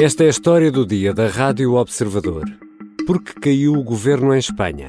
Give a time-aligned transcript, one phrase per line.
[0.00, 2.44] Esta é a história do dia da Rádio Observador.
[3.04, 4.86] Porque caiu o governo em Espanha.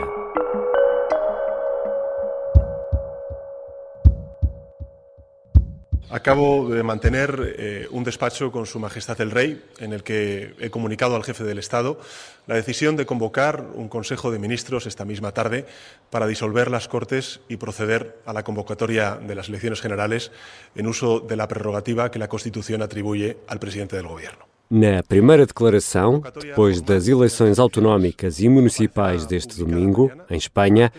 [6.12, 10.69] Acabo de mantener eh, un despacho con Su Majestad el Rey en el que he
[10.69, 11.99] comunicado al jefe del Estado
[12.46, 15.65] la decisión de convocar un Consejo de Ministros esta misma tarde
[16.12, 20.31] para disolver las Cortes y proceder a la convocatoria de las elecciones generales
[20.76, 24.48] en uso de la prerrogativa que la Constitución atribuye al presidente del Gobierno.
[24.71, 30.91] Na primeira declaração, depois das eleições autonómicas e municipais deste domingo, em Espanha,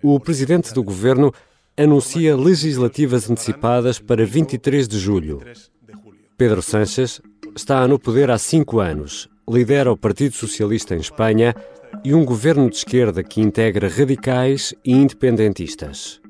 [0.00, 1.34] o presidente do governo
[1.76, 5.42] anuncia legislativas antecipadas para 23 de julho.
[6.38, 7.20] Pedro Sánchez
[7.56, 11.52] está no poder há cinco anos, lidera o Partido Socialista em Espanha
[12.04, 16.20] e um governo de esquerda que integra radicais e independentistas.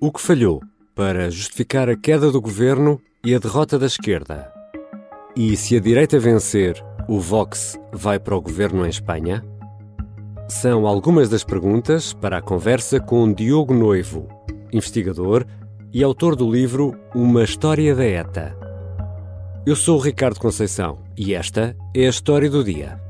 [0.00, 0.62] O que falhou
[0.94, 4.61] para justificar a queda do governo e a derrota da esquerda?
[5.34, 9.42] E se a direita vencer, o Vox vai para o governo em Espanha?
[10.46, 14.28] São algumas das perguntas para a conversa com Diogo Noivo,
[14.70, 15.46] investigador
[15.90, 18.54] e autor do livro Uma História da ETA.
[19.64, 23.00] Eu sou o Ricardo Conceição e esta é a história do dia.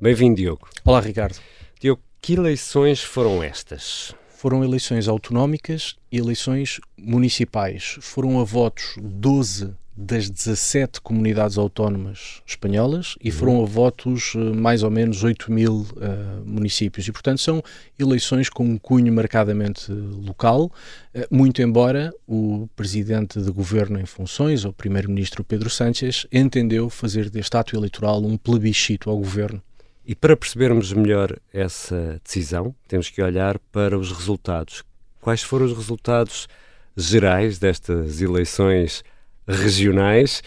[0.00, 0.68] Bem-vindo, Diogo.
[0.84, 1.40] Olá, Ricardo.
[1.80, 4.14] Diogo, que eleições foram estas?
[4.38, 7.96] Foram eleições autonómicas e eleições municipais.
[8.00, 14.84] Foram a votos 12 das 17 comunidades autónomas espanholas e foram a votos eh, mais
[14.84, 17.08] ou menos 8 mil uh, municípios.
[17.08, 17.60] E, portanto, são
[17.98, 24.64] eleições com um cunho marcadamente local, uh, muito embora o presidente de governo em funções,
[24.64, 29.60] o primeiro-ministro Pedro Sánchez, entendeu fazer deste ato eleitoral um plebiscito ao governo.
[30.08, 34.82] E para percebermos melhor essa decisão, temos que olhar para os resultados.
[35.20, 36.48] Quais foram os resultados
[36.96, 39.04] gerais destas eleições?
[39.48, 40.42] regionais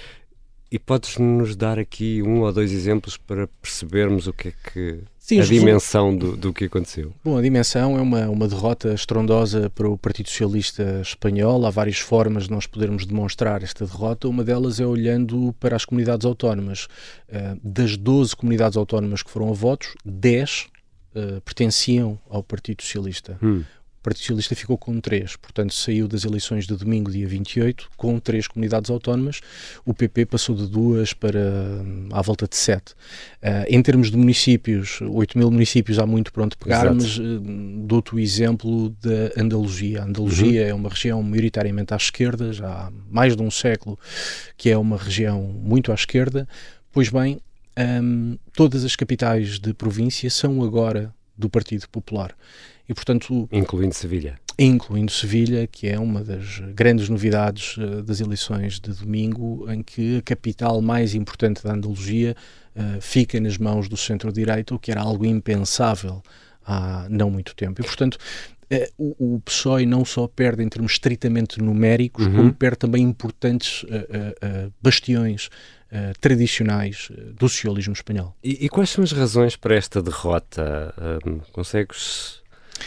[0.71, 5.41] e podes-nos dar aqui um ou dois exemplos para percebermos o que é que Sim,
[5.41, 7.13] a dimensão do, do que aconteceu?
[7.23, 11.65] Bom, a dimensão é uma, uma derrota estrondosa para o Partido Socialista Espanhol.
[11.65, 14.29] Há várias formas de nós podermos demonstrar esta derrota.
[14.29, 16.87] Uma delas é olhando para as comunidades autónomas.
[17.29, 20.67] Uh, das 12 comunidades autónomas que foram a votos, 10
[21.15, 23.37] uh, pertenciam ao Partido Socialista.
[23.43, 23.63] Hum.
[24.01, 28.17] O Partido Socialista ficou com três, portanto saiu das eleições de domingo, dia 28, com
[28.19, 29.41] três comunidades autónomas.
[29.85, 32.93] O PP passou de duas para hum, à volta de sete.
[33.43, 36.95] Uh, em termos de municípios, 8 mil municípios há muito pronto pegar, Exato.
[36.95, 37.39] mas uh,
[37.85, 40.01] dou-te o exemplo da Andaluzia.
[40.01, 40.69] A Andaluzia uhum.
[40.69, 43.99] é uma região maioritariamente à esquerda, já há mais de um século
[44.57, 46.47] que é uma região muito à esquerda.
[46.91, 47.39] Pois bem,
[47.77, 52.35] um, todas as capitais de província são agora do Partido Popular.
[52.91, 54.37] E, portanto, incluindo Sevilha.
[54.59, 60.17] Incluindo Sevilha, que é uma das grandes novidades uh, das eleições de domingo, em que
[60.17, 62.35] a capital mais importante da Andaluzia
[62.75, 66.21] uh, fica nas mãos do centro-direita, o que era algo impensável
[66.65, 67.81] há não muito tempo.
[67.81, 68.17] E, portanto,
[68.71, 68.87] Uh,
[69.19, 72.35] o, o PSOE não só perde em termos estritamente numéricos, uhum.
[72.37, 75.49] como perde também importantes uh, uh, bastiões
[76.21, 78.33] tradicionais do socialismo espanhol.
[78.41, 80.95] E, e, quais são as razões para esta derrota?
[81.51, 82.40] consegues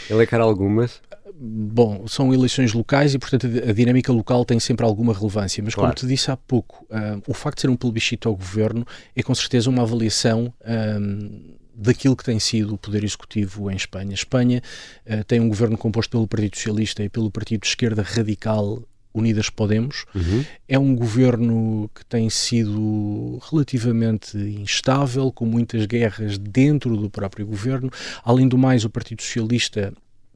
[0.09, 1.01] Elencar algumas?
[1.37, 5.61] Bom, são eleições locais e, portanto, a dinâmica local tem sempre alguma relevância.
[5.63, 5.89] Mas, claro.
[5.89, 8.85] como te disse há pouco, uh, o facto de ser um plebiscito ao governo
[9.15, 10.53] é com certeza uma avaliação.
[10.65, 14.13] Um, daquilo que tem sido o poder executivo em Espanha.
[14.13, 14.61] Espanha
[15.05, 18.81] uh, tem um governo composto pelo Partido Socialista e pelo Partido de Esquerda Radical
[19.19, 20.05] Unidas Podemos.
[20.13, 20.45] Uhum.
[20.67, 27.89] É um governo que tem sido relativamente instável, com muitas guerras dentro do próprio governo.
[28.23, 29.93] Além do mais, o Partido Socialista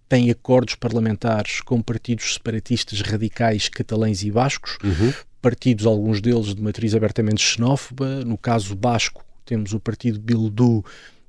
[0.07, 5.13] tem acordos parlamentares com partidos separatistas radicais catalães e bascos, uhum.
[5.40, 8.25] partidos, alguns deles de matriz abertamente xenófoba.
[8.25, 10.84] No caso basco, temos o partido Bildu,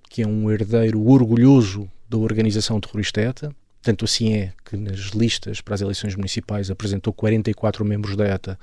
[0.08, 3.54] que é um herdeiro orgulhoso da organização terrorista ETA.
[3.82, 8.58] Tanto assim é que nas listas para as eleições municipais apresentou 44 membros da ETA,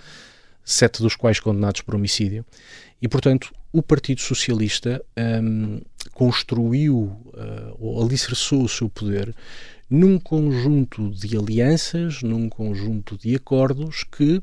[0.64, 2.46] sete dos quais condenados por homicídio.
[3.02, 5.04] E, portanto, o Partido Socialista
[5.42, 5.82] um,
[6.14, 9.34] construiu uh, ou alicerçou o seu poder
[9.90, 14.42] num conjunto de alianças, num conjunto de acordos que,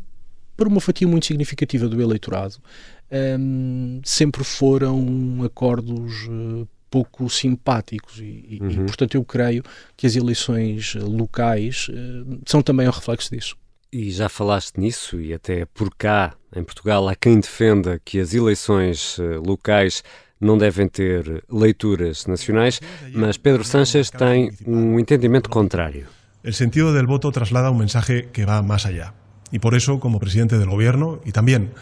[0.57, 2.57] para uma fatia muito significativa do eleitorado,
[3.39, 8.71] um, sempre foram acordos uh, pouco simpáticos e, uhum.
[8.71, 9.65] e, portanto eu creio
[9.97, 13.57] que as eleições locais uh, são também um reflexo disso.
[13.93, 18.33] E já falaste nisso e até por cá em Portugal há quem defenda que as
[18.33, 20.05] eleições uh, locais
[20.41, 22.81] não devem ter leituras nacionais,
[23.13, 26.07] mas Pedro Sánchez tem um entendimento contrário.
[26.45, 29.15] El sentido del voto traslada un mensaje que va más allá.
[29.51, 31.73] Y por eso, como presidente del Gobierno y también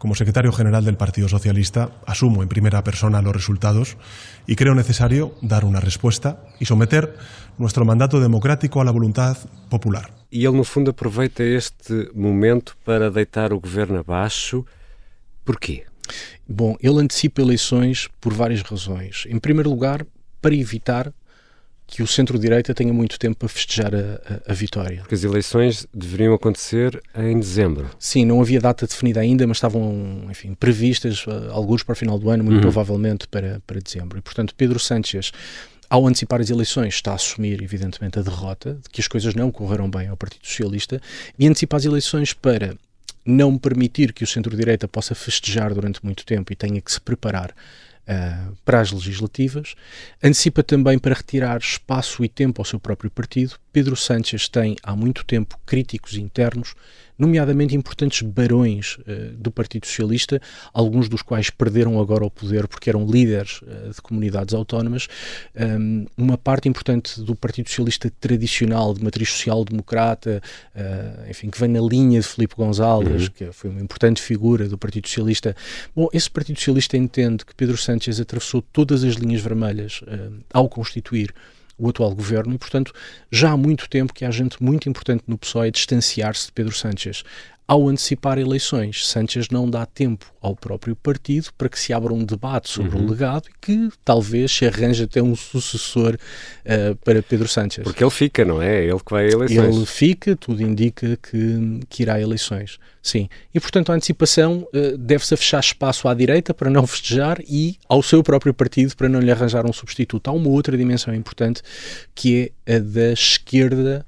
[0.00, 3.98] como secretario general del Partido Socialista, asumo en primera persona los resultados
[4.46, 7.18] y creo necesario dar una respuesta y someter
[7.58, 9.36] nuestro mandato democrático a la voluntad
[9.68, 10.10] popular.
[10.32, 14.64] E ele, no fundo, aproveita este momento para deitar o governo abaixo.
[15.44, 15.84] Porquê?
[16.48, 19.26] Bom, ele antecipa eleições por várias razões.
[19.28, 20.06] Em primeiro lugar,
[20.40, 21.12] para evitar
[21.90, 25.00] que o centro-direita tenha muito tempo para festejar a, a, a, vitória.
[25.00, 27.90] Porque as eleições deveriam acontecer em dezembro.
[27.98, 32.18] Sim, não havia data definida ainda, mas estavam, enfim, previstas uh, alguns para o final
[32.18, 32.62] do ano, muito uhum.
[32.62, 34.18] provavelmente para, para dezembro.
[34.18, 35.32] E, portanto, Pedro Sánchez
[35.90, 39.50] ao antecipar as eleições, está a assumir, evidentemente, a derrota, de que as coisas não
[39.50, 41.02] correram bem ao Partido Socialista,
[41.36, 42.76] e antecipa as eleições para
[43.26, 47.52] não permitir que o centro-direita possa festejar durante muito tempo e tenha que se preparar
[48.64, 49.74] para as legislativas.
[50.22, 53.54] Antecipa também para retirar espaço e tempo ao seu próprio partido.
[53.72, 56.74] Pedro Sánchez tem há muito tempo críticos internos
[57.20, 60.40] nomeadamente importantes barões uh, do Partido Socialista,
[60.72, 65.06] alguns dos quais perderam agora o poder porque eram líderes uh, de comunidades autónomas.
[65.54, 70.42] Um, uma parte importante do Partido Socialista tradicional, de matriz social-democrata,
[70.74, 73.30] uh, enfim, que vem na linha de Filipe González, uhum.
[73.34, 75.54] que foi uma importante figura do Partido Socialista.
[75.94, 80.00] Bom, esse Partido Socialista entende que Pedro Sánchez atravessou todas as linhas vermelhas
[80.54, 81.34] ao constituir
[81.80, 82.92] o atual governo e, portanto,
[83.30, 87.24] já há muito tempo que há gente muito importante no PSOE distanciar-se de Pedro Sánchez.
[87.70, 92.24] Ao antecipar eleições, Sánchez não dá tempo ao próprio partido para que se abra um
[92.24, 93.06] debate sobre uhum.
[93.06, 97.84] o legado e que talvez se arranje até um sucessor uh, para Pedro Sánchez.
[97.84, 98.82] Porque ele fica, não é?
[98.82, 99.76] Ele que vai a eleições.
[99.76, 102.76] Ele fica, tudo indica que, que irá a eleições.
[103.00, 103.28] Sim.
[103.54, 107.76] E, portanto, a antecipação uh, deve-se a fechar espaço à direita para não festejar e
[107.88, 110.26] ao seu próprio partido para não lhe arranjar um substituto.
[110.26, 111.62] Há uma outra dimensão importante
[112.16, 114.04] que é a da esquerda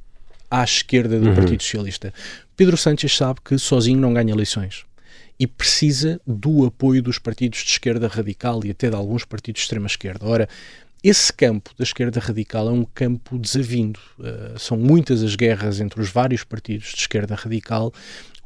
[0.53, 1.35] à esquerda do uhum.
[1.35, 2.13] Partido Socialista.
[2.57, 4.85] Pedro Sánchez sabe que sozinho não ganha eleições
[5.39, 9.65] e precisa do apoio dos partidos de esquerda radical e até de alguns partidos de
[9.65, 10.27] extrema esquerda.
[10.27, 10.49] Ora,
[11.03, 13.99] esse campo da esquerda radical é um campo desavindo.
[14.19, 17.93] Uh, são muitas as guerras entre os vários partidos de esquerda radical.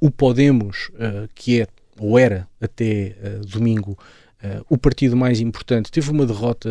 [0.00, 1.67] O Podemos, uh, que é
[1.99, 3.99] ou era até uh, domingo
[4.46, 6.70] Uh, o partido mais importante teve uma derrota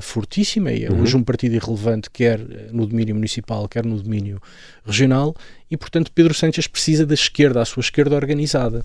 [0.00, 1.02] fortíssima e é uhum.
[1.02, 2.38] hoje um partido irrelevante, quer
[2.72, 4.40] no domínio municipal, quer no domínio
[4.84, 5.34] regional,
[5.70, 8.84] e portanto Pedro Sánchez precisa da esquerda, a sua esquerda organizada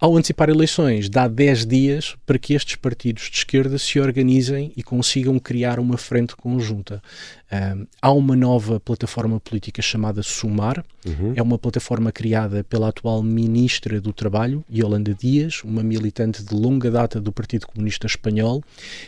[0.00, 4.82] ao antecipar eleições, dá 10 dias para que estes partidos de esquerda se organizem e
[4.82, 7.02] consigam criar uma frente conjunta.
[7.50, 11.32] Um, há uma nova plataforma política chamada Sumar, uhum.
[11.34, 16.90] é uma plataforma criada pela atual Ministra do Trabalho, Yolanda Dias, uma militante de longa
[16.90, 18.62] data do Partido Comunista Espanhol.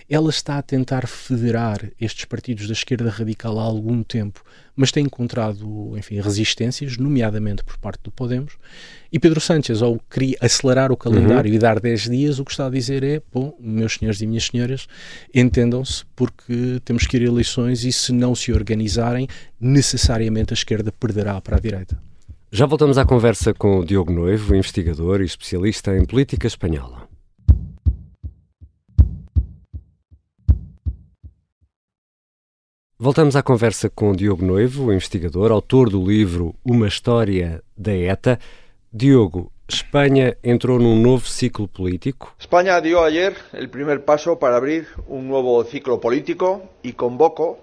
[0.09, 4.43] Ela está a tentar federar estes partidos da esquerda radical há algum tempo,
[4.81, 8.55] mas tem encontrado, enfim, resistências, nomeadamente por parte do Podemos.
[9.13, 10.01] E Pedro Sánchez, ao
[10.41, 11.57] acelerar o calendário uhum.
[11.57, 14.47] e dar 10 dias, o que está a dizer é: bom, meus senhores e minhas
[14.47, 14.87] senhoras,
[15.35, 19.29] entendam-se, porque temos que ir a eleições e se não se organizarem,
[19.61, 22.01] necessariamente a esquerda perderá para a direita.
[22.51, 27.10] Já voltamos à conversa com o Diogo Noivo, investigador e especialista em política espanhola.
[33.03, 38.39] Voltamos à conversa com o Diogo Noivo, investigador, autor do livro Uma História da ETA.
[38.93, 42.35] Diogo, España entró en un nuevo ciclo político.
[42.39, 47.61] España dio ayer el primer paso para abrir un nuevo ciclo político y convoco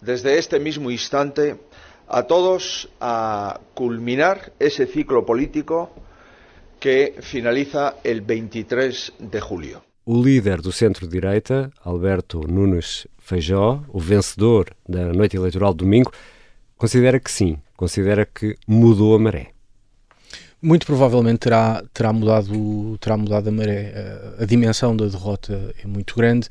[0.00, 1.58] desde este mismo instante
[2.06, 5.90] a todos a culminar ese ciclo político
[6.80, 9.87] que finaliza el 23 de julio.
[10.10, 16.10] O líder do centro-direita, Alberto Nunes Feijó, o vencedor da noite eleitoral de domingo,
[16.78, 19.48] considera que sim, considera que mudou a maré.
[20.62, 23.92] Muito provavelmente terá, terá, mudado, terá mudado a maré.
[24.38, 26.48] A, a dimensão da derrota é muito grande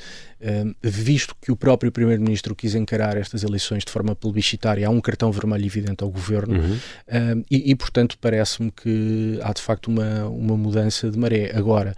[0.82, 5.32] visto que o próprio Primeiro-Ministro quis encarar estas eleições de forma plebiscitária, há um cartão
[5.32, 7.44] vermelho evidente ao governo uhum.
[7.50, 11.52] e, e, portanto, parece-me que há de facto uma, uma mudança de maré.
[11.56, 11.96] Agora,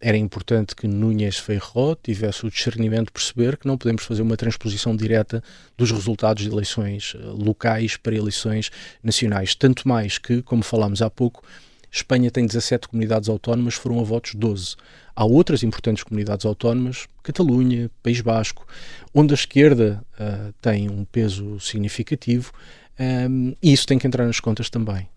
[0.00, 4.36] era importante que Núñez Feijó tivesse o discernimento de perceber que não podemos fazer uma
[4.36, 5.42] transposição direta
[5.76, 8.70] dos resultados de eleições eh, locais para eleições
[9.02, 9.54] nacionais.
[9.54, 11.42] Tanto mais que, como falámos há pouco,
[11.92, 14.76] Espanha tem 17 comunidades autónomas, foram a votos 12.
[15.14, 18.66] Há outras importantes comunidades autónomas, Catalunha, País Basco,
[19.12, 22.50] onde a esquerda uh, tem um peso significativo
[23.00, 25.08] um, e isso tem que entrar nas contas também.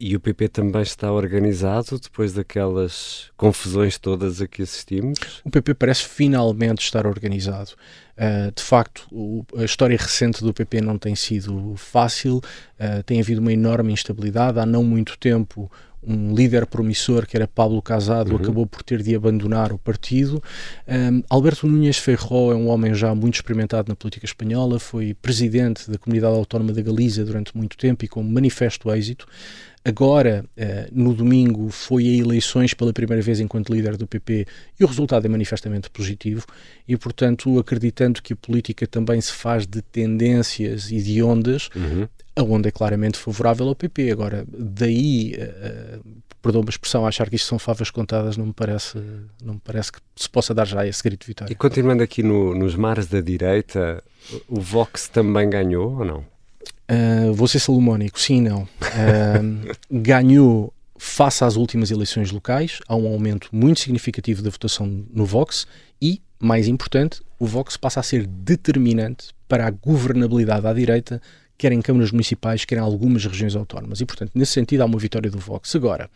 [0.00, 5.18] E o PP também está organizado depois daquelas confusões todas a que assistimos?
[5.44, 7.72] O PP parece finalmente estar organizado.
[8.16, 13.20] Uh, de facto, o, a história recente do PP não tem sido fácil, uh, tem
[13.20, 14.58] havido uma enorme instabilidade.
[14.58, 15.70] Há não muito tempo,
[16.04, 18.36] um líder promissor que era Pablo Casado uhum.
[18.36, 20.42] acabou por ter de abandonar o partido.
[20.88, 25.90] Um, Alberto Núñez Feijó é um homem já muito experimentado na política espanhola, foi presidente
[25.90, 29.26] da Comunidade Autónoma da Galiza durante muito tempo e com manifesto êxito.
[29.84, 34.46] Agora, uh, no domingo, foi a eleições pela primeira vez enquanto líder do PP
[34.78, 36.46] e o resultado é manifestamente positivo
[36.86, 42.06] e, portanto, acreditando que a política também se faz de tendências e de ondas, uhum
[42.34, 44.10] a onda é claramente favorável ao PP.
[44.10, 46.00] Agora, daí, uh,
[46.40, 48.98] perdoa-me a expressão, achar que isto são favas contadas não me parece,
[49.42, 51.52] não me parece que se possa dar já esse grito de vitória.
[51.52, 54.02] E continuando aqui no, nos mares da direita,
[54.48, 56.24] o Vox também ganhou ou não?
[56.90, 58.62] Uh, vou ser salomónico, sim e não.
[58.62, 65.24] Uh, ganhou face às últimas eleições locais, há um aumento muito significativo da votação no
[65.24, 65.66] Vox
[66.00, 71.20] e, mais importante, o Vox passa a ser determinante para a governabilidade à direita
[71.62, 74.00] quer em câmaras municipais, quer em algumas regiões autónomas.
[74.00, 75.76] E, portanto, nesse sentido, há uma vitória do Vox.
[75.76, 76.10] Agora,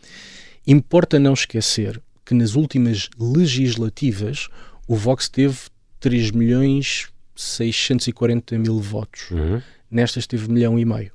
[0.67, 4.49] importa não esquecer que nas últimas legislativas
[4.85, 5.57] o Vox teve
[6.01, 9.31] 3 milhões 640 mil votos.
[9.31, 9.61] Uhum.
[9.89, 11.13] Nestas teve milhão e meio.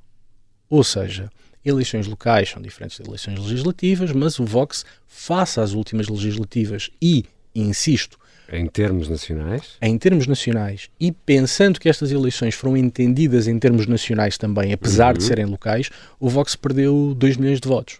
[0.67, 1.29] Ou seja,
[1.63, 7.23] eleições locais são diferentes de eleições legislativas, mas o Vox, face às últimas legislativas e,
[7.53, 8.17] insisto,
[8.53, 9.77] em termos nacionais?
[9.81, 10.89] Em termos nacionais.
[10.99, 15.17] E pensando que estas eleições foram entendidas em termos nacionais também, apesar uhum.
[15.17, 17.99] de serem locais, o Vox perdeu 2 milhões de votos.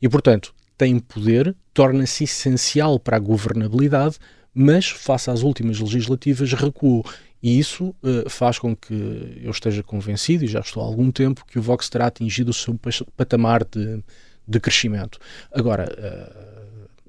[0.00, 4.16] E, portanto, tem poder, torna-se essencial para a governabilidade,
[4.54, 7.04] mas, face às últimas legislativas, recuou.
[7.42, 11.44] E isso uh, faz com que eu esteja convencido, e já estou há algum tempo,
[11.46, 12.78] que o Vox terá atingido o seu
[13.16, 14.02] patamar de,
[14.46, 15.18] de crescimento.
[15.52, 15.84] Agora.
[16.46, 16.59] Uh,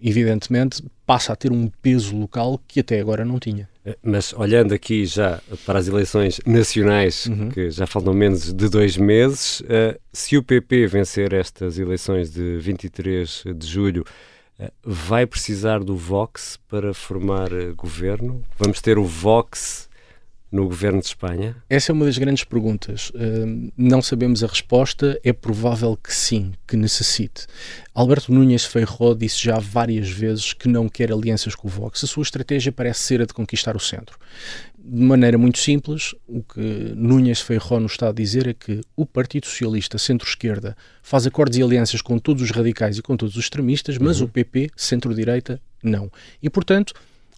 [0.01, 3.69] evidentemente, passa a ter um peso local que até agora não tinha.
[3.85, 7.49] Eh, mas olhando aqui já para as eleições nacionais, uhum.
[7.49, 12.57] que já faltam menos de dois meses, uh, se o PP vencer estas eleições de
[12.59, 14.05] 23 de julho,
[14.59, 18.43] uh, vai precisar do Vox para formar governo?
[18.57, 19.89] Vamos ter o Vox
[20.51, 21.55] no governo de Espanha?
[21.69, 23.09] Essa é uma das grandes perguntas.
[23.11, 27.47] Uh, não sabemos a resposta, é provável que sim, que necessite.
[27.93, 32.03] Alberto Núñez Feijó disse já várias vezes que não quer alianças com o Vox.
[32.03, 34.19] A sua estratégia parece ser a de conquistar o centro.
[34.83, 36.59] De maneira muito simples, o que
[36.95, 41.63] Núñez Feijó nos está a dizer é que o Partido Socialista, centro-esquerda, faz acordos e
[41.63, 44.25] alianças com todos os radicais e com todos os extremistas, mas uhum.
[44.25, 46.11] o PP, centro-direita, não.
[46.41, 46.93] E, portanto,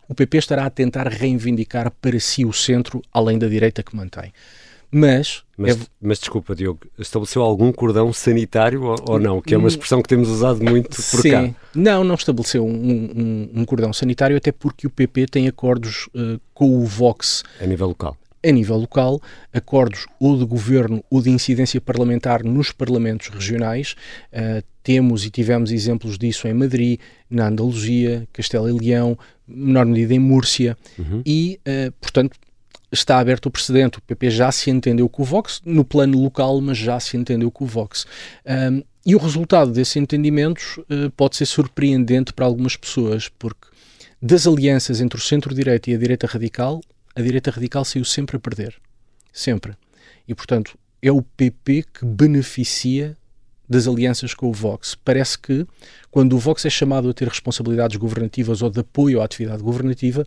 [0.08, 4.32] o PP estará a tentar reivindicar para si o centro, além da direita que mantém.
[4.96, 5.80] Mas, mas, é...
[6.00, 9.42] mas, desculpa, Diogo, estabeleceu algum cordão sanitário ou, ou, não?
[9.42, 11.32] Que é uma expressão que temos usado muito por Sim.
[11.32, 11.50] cá.
[11.74, 16.40] Não, não estabeleceu um, um, um, cordão sanitário, até porque o PP tem acordos uh,
[16.54, 17.44] com o Vox.
[17.60, 18.16] A nível local.
[18.46, 19.20] A nível local,
[19.52, 23.96] acordos ou de governo ou de incidência parlamentar nos parlamentos regionais.
[24.32, 29.18] Uh, temos e tivemos exemplos disso em Madrid, na Andaluzia, Castelo e Leão,
[29.54, 31.22] menor medida em Múrcia, uhum.
[31.26, 32.38] e, uh, portanto,
[32.92, 33.98] está aberto o precedente.
[33.98, 37.52] O PP já se entendeu com o Vox, no plano local, mas já se entendeu
[37.52, 38.06] com o Vox.
[38.46, 43.68] Um, e o resultado desses entendimentos uh, pode ser surpreendente para algumas pessoas, porque
[44.22, 46.82] das alianças entre o centro-direita e a direita radical,
[47.16, 48.76] a direita radical saiu sempre a perder.
[49.34, 49.74] Sempre.
[50.28, 53.18] E, portanto, é o PP que beneficia
[53.68, 54.96] das alianças com o Vox.
[54.96, 55.66] Parece que,
[56.12, 60.26] quando o Vox é chamado a ter responsabilidades governativas ou de apoio à atividade governativa,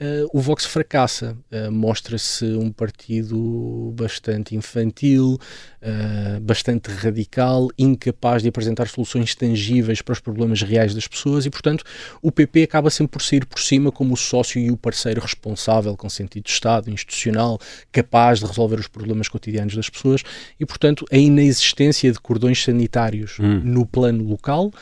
[0.00, 5.38] Uh, o Vox fracassa, uh, mostra-se um partido bastante infantil,
[5.82, 11.50] uh, bastante radical, incapaz de apresentar soluções tangíveis para os problemas reais das pessoas e,
[11.50, 11.84] portanto,
[12.22, 15.94] o PP acaba sempre por sair por cima como o sócio e o parceiro responsável,
[15.94, 17.60] com sentido de Estado, institucional,
[17.92, 20.22] capaz de resolver os problemas cotidianos das pessoas
[20.58, 23.60] e, portanto, a inexistência de cordões sanitários hum.
[23.62, 24.72] no plano local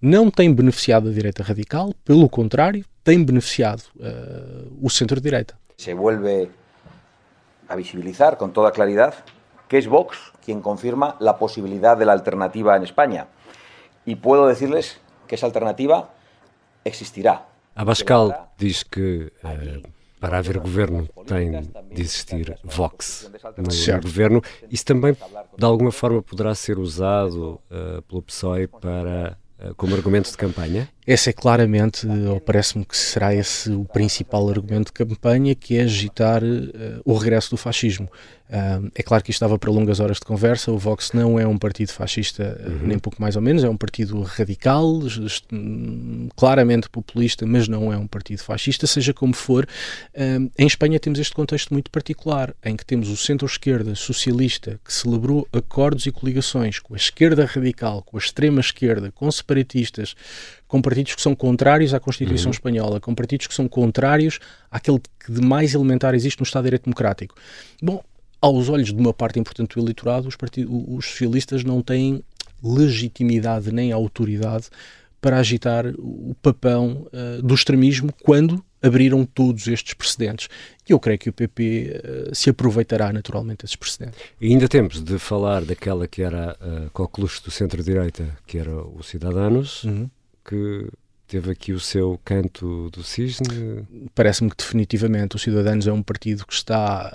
[0.00, 5.58] não tem beneficiado a direita radical, pelo contrário, tem beneficiado uh, o centro-direita.
[5.76, 6.50] Se vuelve
[7.68, 9.14] a visibilizar con toda claridad
[9.68, 13.26] que es Vox quien confirma la posibilidad de la alternativa en España.
[14.04, 16.10] Y puedo decirles que esa alternativa
[16.84, 17.46] existirá.
[17.74, 19.88] Abascal diz que uh,
[20.20, 21.50] para haver governo tem
[21.90, 24.42] de existir Vox no, no governo.
[24.70, 25.16] Isso também,
[25.56, 30.88] de alguma forma, poderá ser usado uh, pelo PSOE para eh, como argumento de campanha?
[31.04, 35.82] Esse é claramente, ou parece-me que será esse o principal argumento de campanha, que é
[35.82, 38.08] agitar uh, o regresso do fascismo.
[38.48, 40.70] Uh, é claro que isto estava para longas horas de conversa.
[40.70, 42.86] O Vox não é um partido fascista, uh, uhum.
[42.86, 45.00] nem pouco mais ou menos, é um partido radical,
[46.36, 49.66] claramente populista, mas não é um partido fascista, seja como for.
[50.56, 55.48] em Espanha temos este contexto muito particular, em que temos o centro-esquerda socialista que celebrou
[55.52, 60.14] acordos e coligações com a esquerda radical, com a extrema-esquerda, com separatistas
[60.72, 62.52] com partidos que são contrários à Constituição uhum.
[62.52, 64.38] Espanhola, com partidos que são contrários
[64.70, 67.34] àquele que de mais elementar existe no Estado de Direito Democrático.
[67.82, 68.02] Bom,
[68.40, 70.34] aos olhos de uma parte importante do eleitorado, os,
[70.88, 72.24] os socialistas não têm
[72.64, 74.70] legitimidade nem autoridade
[75.20, 80.48] para agitar o papão uh, do extremismo quando abriram todos estes precedentes.
[80.88, 84.18] E eu creio que o PP uh, eh, se aproveitará naturalmente desses precedentes.
[84.40, 89.02] E ainda temos de falar daquela que era a coqueluche do centro-direita, que era o
[89.02, 90.08] Cidadanos, uhum
[90.44, 90.88] que
[91.26, 93.86] teve aqui o seu canto do cisne?
[94.14, 97.10] Parece-me que definitivamente o Cidadanos é um partido que está,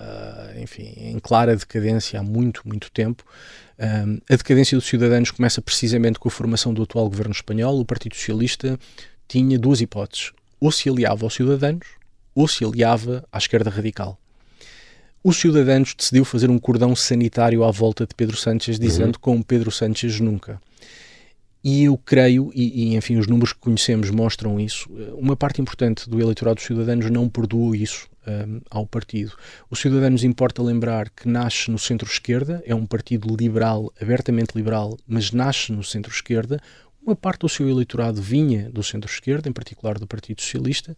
[0.56, 3.24] eh, enfim, em clara decadência há muito, muito tempo.
[3.80, 7.80] Um, a decadência dos Cidadanos começa precisamente com a formação do atual governo espanhol.
[7.80, 8.80] O Partido Socialista
[9.28, 11.88] tinha duas hipóteses: ou se aliava aos Cidadanos
[12.34, 14.16] ou se aliava à esquerda radical.
[15.24, 19.22] Os Cidadanos decidiu fazer um cordão sanitário à volta de Pedro Sánchez, dizendo uhum.
[19.22, 20.62] como Pedro Sánchez nunca.
[21.64, 25.60] E eu creio, e, e, enfim, os números que conhecemos mostram isso, eh, uma parte
[25.60, 29.34] importante do eleitorado dos cidadãos não perdoou isso um, ehm, ao partido.
[29.70, 35.32] Os cidadãos importa lembrar que nasce no centro-esquerda, é um partido liberal, abertamente liberal, mas
[35.32, 36.62] nasce no centro-esquerda.
[37.06, 40.96] Uma parte do seu eleitorado vinha do centro-esquerda, em particular do Partido Socialista,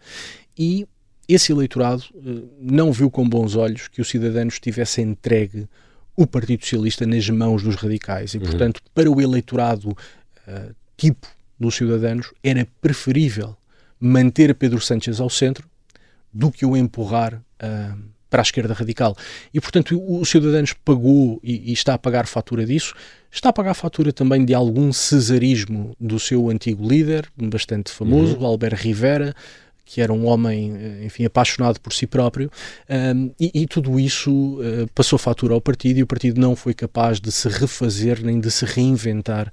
[0.58, 0.86] e
[1.28, 5.68] esse eleitorado uh, não viu com bons olhos que os cidadãos tivessem entregue
[6.16, 8.34] o Partido Socialista nas mãos dos radicais.
[8.34, 8.44] E, uhum.
[8.44, 9.96] portanto, para o eleitorado
[10.50, 11.27] uh, tipo
[11.60, 13.56] dos cidadãos, era preferível
[14.00, 15.68] manter Pedro Sánchez ao centro
[16.34, 19.15] do que o empurrar uh, para a esquerda radical.
[19.53, 22.94] E, portanto, os cidadãos pagou e, e, está a pagar fatura disso.
[23.32, 28.46] Está a pagar fatura também de algum cesarismo do seu antigo líder, bastante famoso, uhum.
[28.46, 29.36] Albert Rivera,
[29.86, 32.51] que era um homem, eh, enfim, apaixonado por si próprio,
[33.15, 36.75] um, e, e, tudo isso uh, passou fatura ao partido e o partido não foi
[36.75, 39.52] capaz de se refazer nem de se reinventar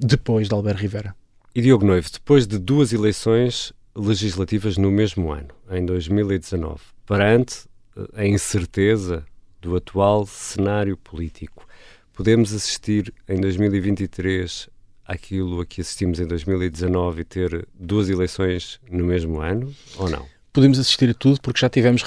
[0.00, 1.14] depois de Albert Rivera.
[1.54, 7.64] E Diogo Noivo, depois de duas eleições legislativas no mesmo ano, em 2019, perante
[7.96, 9.24] eh, a incerteza
[9.60, 11.66] do atual cenário político,
[12.12, 14.68] podemos assistir em 2023
[15.06, 20.26] àquilo a que assistimos em 2019 e ter duas eleições no mesmo ano ou não?
[20.56, 22.02] podemos assistir a tudo porque já tivemos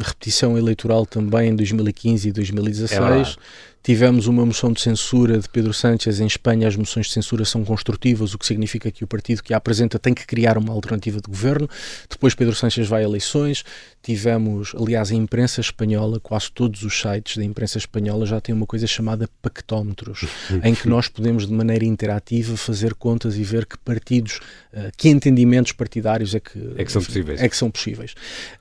[0.00, 3.00] repetição eleitoral também em 2015 e 2016.
[3.00, 3.36] É
[3.84, 6.66] Tivemos uma moção de censura de Pedro Sánchez em Espanha.
[6.66, 9.98] As moções de censura são construtivas, o que significa que o partido que a apresenta
[9.98, 11.68] tem que criar uma alternativa de governo.
[12.08, 13.62] Depois Pedro Sánchez vai a eleições.
[14.02, 18.64] Tivemos, aliás, a imprensa espanhola, quase todos os sites da imprensa espanhola já têm uma
[18.64, 20.24] coisa chamada pactómetros,
[20.64, 24.40] em que nós podemos de maneira interativa fazer contas e ver que partidos,
[24.72, 27.38] uh, que entendimentos partidários é que, é que são possíveis.
[27.38, 28.12] É que são possíveis.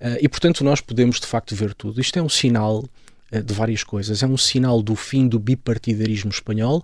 [0.02, 2.02] Uh, e portanto nós podemos de facto ver tudo.
[2.02, 3.03] Isto é um sinal eh,
[3.42, 4.22] de várias coisas.
[4.22, 6.84] É um sinal do fim do bipartidarismo espanhol,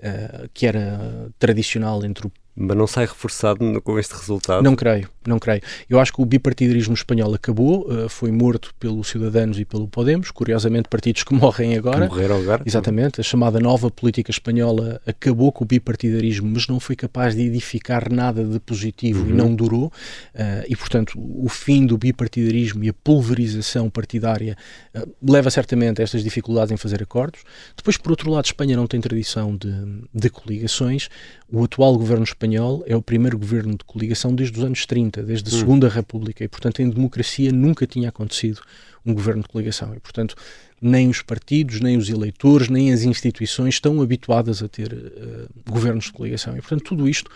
[0.00, 4.62] uh, que era tradicional entre o mas não sai reforçado com este resultado?
[4.62, 5.60] Não creio, não creio.
[5.88, 10.30] Eu acho que o bipartidarismo espanhol acabou, uh, foi morto pelos Ciudadanos e pelo Podemos,
[10.30, 12.08] curiosamente partidos que morrem agora.
[12.08, 12.62] Que morreram agora.
[12.66, 13.20] Exatamente.
[13.20, 18.12] A chamada nova política espanhola acabou com o bipartidarismo, mas não foi capaz de edificar
[18.12, 19.30] nada de positivo uhum.
[19.30, 19.86] e não durou.
[19.86, 24.56] Uh, e, portanto, o fim do bipartidarismo e a pulverização partidária
[24.94, 27.42] uh, leva certamente a estas dificuldades em fazer acordos.
[27.76, 29.72] Depois, por outro lado, Espanha não tem tradição de,
[30.12, 31.08] de coligações.
[31.50, 35.50] O atual governo espanhol é o primeiro governo de coligação desde os anos 30, desde
[35.50, 35.58] a hum.
[35.60, 38.60] Segunda República, e portanto em democracia nunca tinha acontecido
[39.04, 39.94] um governo de coligação.
[39.94, 40.34] E portanto
[40.80, 46.06] nem os partidos, nem os eleitores, nem as instituições estão habituadas a ter uh, governos
[46.06, 46.56] de coligação.
[46.56, 47.30] E portanto tudo isto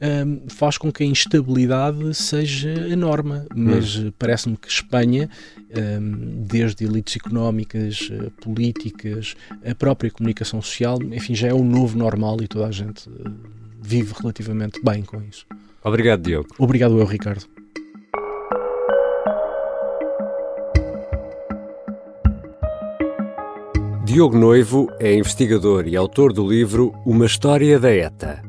[0.00, 3.46] eh, faz com que a instabilidade seja a norma.
[3.54, 4.12] Mas hum.
[4.18, 5.30] parece-me que Espanha,
[6.00, 11.96] um, desde elites económicas, uh, políticas, a própria comunicação social, enfim, já é o novo
[11.96, 13.08] normal e toda a gente.
[13.08, 13.32] Uh,
[13.80, 15.46] vive relativamente bem com isso.
[15.84, 16.48] Obrigado, Diogo.
[16.58, 17.44] Obrigado eu, Ricardo.
[24.04, 28.42] Diogo Noivo é investigador e autor do livro Uma História da ETA.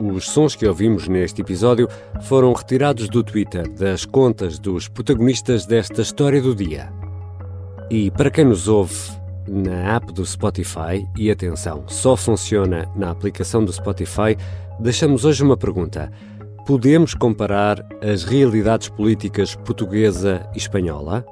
[0.00, 1.88] Os sons que ouvimos neste episódio
[2.22, 6.92] foram retirados do Twitter das contas dos protagonistas desta história do dia.
[7.90, 8.94] E para quem nos ouve
[9.46, 14.36] na app do Spotify, e atenção, só funciona na aplicação do Spotify,
[14.80, 16.10] deixamos hoje uma pergunta.
[16.64, 21.24] Podemos comparar as realidades políticas portuguesa e espanhola?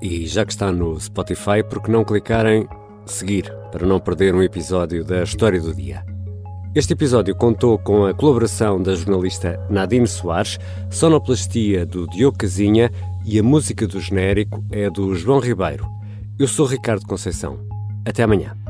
[0.00, 2.66] E já que está no Spotify, por que não clicar em
[3.04, 6.04] seguir para não perder um episódio da História do Dia?
[6.74, 10.58] Este episódio contou com a colaboração da jornalista Nadine Soares,
[10.90, 12.90] sonoplastia do Diogo Casinha
[13.26, 15.86] e a música do genérico é do João Ribeiro.
[16.38, 17.58] Eu sou Ricardo Conceição.
[18.06, 18.61] Até amanhã.